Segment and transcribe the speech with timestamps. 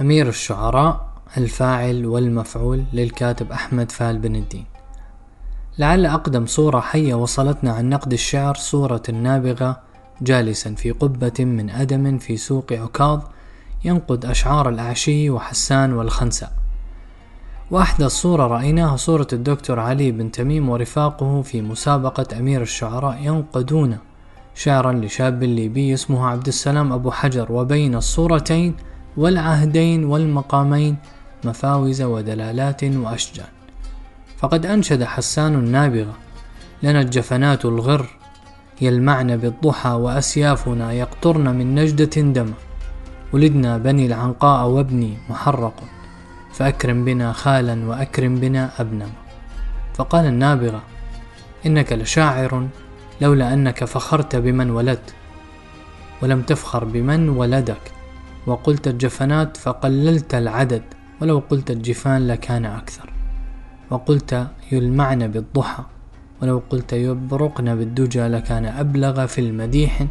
[0.00, 4.64] أمير الشعراء الفاعل والمفعول للكاتب أحمد فال بن الدين.
[5.78, 9.80] لعل أقدم صورة حية وصلتنا عن نقد الشعر صورة النابغة
[10.22, 13.20] جالسا في قبة من أدم في سوق عكاظ
[13.84, 16.52] ينقد أشعار الأعشي وحسان والخنساء.
[17.70, 23.98] وأحدث صورة رأيناها صورة الدكتور علي بن تميم ورفاقه في مسابقة أمير الشعراء ينقدون
[24.54, 27.52] شعرا لشاب ليبي اسمه عبد السلام أبو حجر.
[27.52, 28.74] وبين الصورتين
[29.16, 30.96] والعهدين والمقامين
[31.44, 33.46] مفاوز ودلالات وأشجان.
[34.38, 36.14] فقد أنشد حسان النابغة
[36.82, 38.06] لنا الجفنات الغر
[38.80, 42.52] يلمعن بالضحى وأسيافنا يقطرن من نجدة دم
[43.32, 45.74] ولدنا بني العنقاء وابني محرق
[46.52, 49.12] فأكرم بنا خالا وأكرم بنا أبنما.
[49.94, 50.82] فقال النابغة
[51.66, 52.68] إنك لشاعر
[53.20, 55.14] لولا أنك فخرت بمن ولدت
[56.22, 57.92] ولم تفخر بمن ولدك.
[58.46, 60.82] وقلت الجفنات فقللت العدد
[61.20, 63.12] ولو قلت الجفان لكان أكثر.
[63.90, 65.82] وقلت يلمعن بالضحى
[66.42, 70.06] ولو قلت يبرقن بالدجى لكان أبلغ في المديح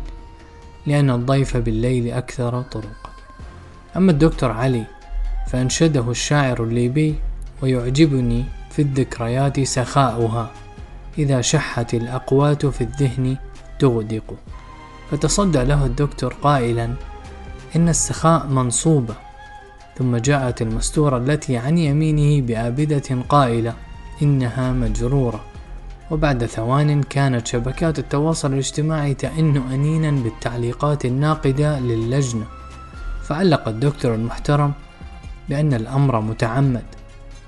[0.86, 3.09] لأن الضيف بالليل أكثر طرقا.
[3.98, 4.86] أما الدكتور علي
[5.48, 7.16] فأنشده الشاعر الليبي
[7.61, 10.52] ويعجبني في الذكريات سخاؤها
[11.17, 13.38] إذا شحت الأقوات في الذهن
[13.80, 14.36] تغدق.
[15.11, 16.94] فتصدى له الدكتور قائلا
[17.76, 19.16] إن السخاء منصوبة
[19.98, 23.74] ثم جاءت المستورة التي عن يمينه بآبدة قائلة
[24.22, 25.44] إنها مجرورة.
[26.12, 32.46] وبعد ثوان كانت شبكات التواصل الاجتماعي تئن أنينا بالتعليقات الناقدة للجنة.
[33.24, 34.74] فعلق الدكتور المحترم
[35.50, 36.86] بأن الأمر متعمد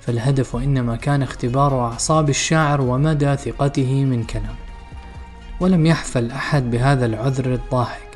[0.02, 4.66] فالهدف إنما كان اختبار أعصاب الشاعر ومدى ثقته من كلامه
[5.60, 8.15] ولم يحفل أحد بهذا العذر الضاحك.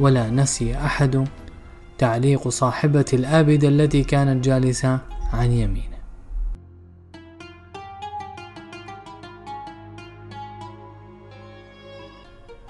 [0.00, 1.28] ولا نسي أحد.
[1.98, 4.98] تعليق صاحبة الآبدة التي كانت جالسة
[5.32, 6.00] عن يمينه.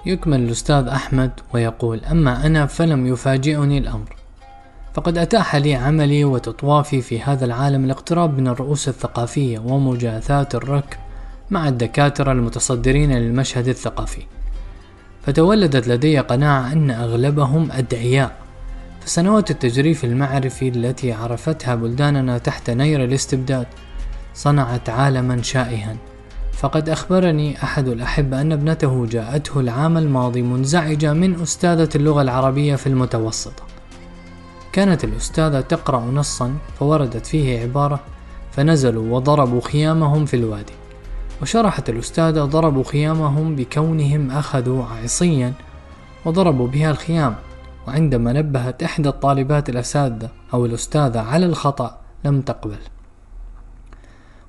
[0.05, 4.15] يكمل الأستاذ أحمد ويقول أما أنا فلم يفاجئني الأمر.
[4.93, 10.97] فقد أتاح لي عملي وتطوافي في هذا العالم الاقتراب من الرؤوس الثقافية ومجاثاة الركب
[11.51, 14.21] مع الدكاترة المتصدرين للمشهد الثقافي.
[15.25, 18.41] فتولدت لدي قناعة أن أغلبهم أدعياء.
[19.01, 23.67] فسنوات التجريف المعرفي التي عرفتها بلداننا تحت نير الاستبداد
[24.33, 25.95] صنعت عالما شائها.
[26.53, 32.87] فقد أخبرني أحد الأحبة أن ابنته جاءته العام الماضي منزعجة من أستاذة اللغة العربية في
[32.87, 33.63] المتوسطة.
[34.73, 37.99] كانت الأستاذة تقرأ نصا فوردت فيه عبارة
[38.51, 40.73] فنزلوا وضربوا خيامهم في الوادي.
[41.41, 45.53] وشرحت الأستاذة ضربوا خيامهم بكونهم أخذوا عصيا
[46.25, 47.35] وضربوا بها الخيام.
[47.87, 52.77] وعندما نبهت إحدى الطالبات الأساتذة أو الأستاذة على الخطأ لم تقبل.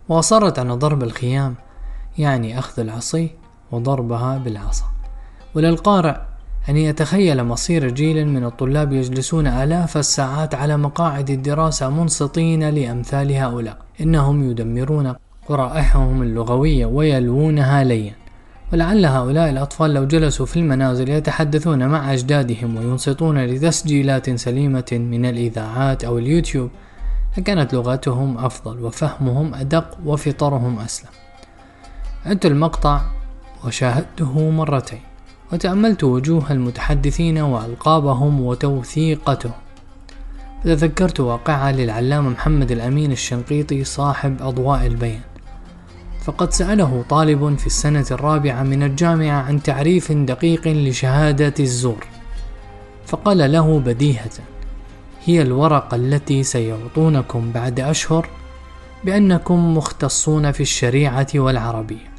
[0.08, 1.54] وأصرت أن ضرب الخيام
[2.18, 3.30] يعني أخذ العصي
[3.70, 4.84] وضربها بالعصا.
[5.54, 6.16] وللقارئ
[6.68, 13.78] أن يتخيل مصير جيل من الطلاب يجلسون آلاف الساعات على مقاعد الدراسة منصتين لأمثال هؤلاء.
[14.00, 15.14] إنهم يدمرون
[15.52, 18.14] قرائحهم اللغوية ويلوونها ليا
[18.72, 26.04] ولعل هؤلاء الأطفال لو جلسوا في المنازل يتحدثون مع أجدادهم وينصتون لتسجيلات سليمة من الإذاعات
[26.04, 26.70] أو اليوتيوب
[27.38, 31.10] لكانت لغتهم أفضل وفهمهم أدق وفطرهم أسلم.
[32.26, 33.00] عدت المقطع
[33.64, 35.00] وشاهدته مرتين
[35.52, 39.52] وتأملت وجوه المتحدثين وألقابهم وتوثيقتهم.
[40.64, 45.31] تذكرت واقعة للعلامة محمد الأمين الشنقيطي صاحب أضواء البيان.
[46.24, 52.06] فقد سأله طالب في السنة الرابعة من الجامعة عن تعريف دقيق لشهادة الزور.
[53.06, 54.30] فقال له بديهة
[55.24, 58.28] هي الورقة التي سيعطونكم بعد أشهر
[59.04, 62.12] بأنكم مختصون في الشريعة والعربية.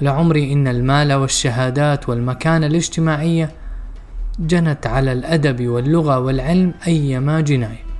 [0.00, 3.50] لعمري إن المال والشهادات والمكانة الاجتماعية
[4.38, 7.91] جنت على الأدب واللغة والعلم أيما جناية.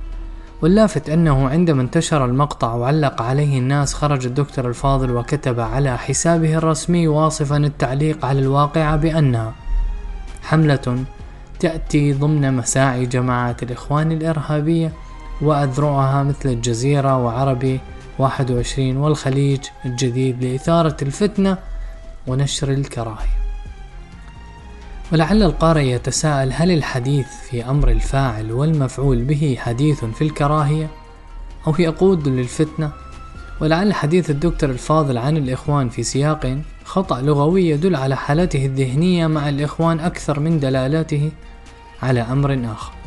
[0.63, 7.07] واللافت أنه عندما انتشر المقطع وعلق عليه الناس خرج الدكتور الفاضل وكتب على حسابه الرسمي
[7.07, 9.53] واصفا التعليق على الواقعة بأنها
[10.43, 11.03] حملة
[11.59, 14.91] تأتي ضمن مساعي جماعات الإخوان الإرهابية
[15.41, 17.79] وأذرعها مثل الجزيرة وعربي
[18.19, 21.57] 21 والخليج الجديد لإثارة الفتنة
[22.27, 23.52] ونشر الكراهية.
[25.11, 30.87] ولعل القارئ يتساءل هل الحديث في أمر الفاعل والمفعول به حديث في الكراهية
[31.67, 32.91] أو يقود للفتنة؟
[33.61, 39.49] ولعل حديث الدكتور الفاضل عن الإخوان في سياق خطأ لغوي يدل على حالته الذهنية مع
[39.49, 41.31] الإخوان أكثر من دلالته
[42.03, 43.02] على أمر آخر.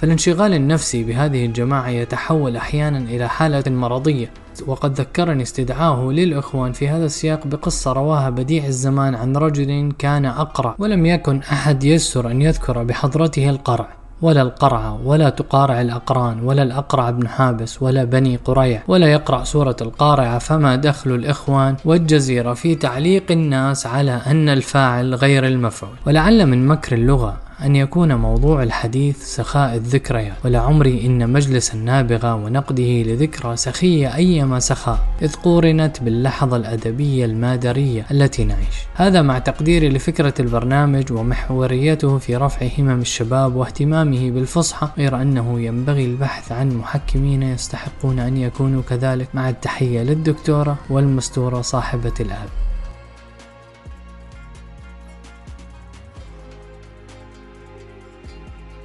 [0.00, 4.30] فالانشغال النفسي بهذه الجماعة يتحول أحيانا إلى حالة مرضية
[4.66, 10.74] وقد ذكرني استدعاه للإخوان في هذا السياق بقصة رواها بديع الزمان عن رجل كان أقرع
[10.78, 13.88] ولم يكن أحد يسر أن يذكر بحضرته القرع
[14.22, 19.76] ولا القرعة ولا تقارع الأقران ولا الأقرع بن حابس ولا بني قريع ولا يقرأ سورة
[19.80, 25.94] القارعة فما دخل الإخوان والجزيرة في تعليق الناس على أن الفاعل غير المفعول.
[26.06, 33.02] ولعل من مكر اللغة أن يكون موضوع الحديث سخاء الذكريات ولعمري إن مجلس النابغة ونقده
[33.02, 38.76] لذكرى سخية أيما سخاء إذ قورنت باللحظة الأدبية المادرية التي نعيش.
[38.94, 46.04] هذا مع تقديري لفكرة البرنامج ومحوريته في رفع همم الشباب واهتمامه بالفصحى غير أنه ينبغي
[46.04, 49.28] البحث عن محكمين يستحقون أن يكونوا كذلك.
[49.34, 52.67] مع التحية للدكتورة والمستورة صاحبة الآب.